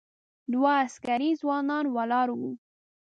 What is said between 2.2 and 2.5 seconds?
و.